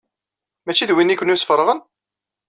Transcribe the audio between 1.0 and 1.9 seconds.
i ken-yesfeṛɣen?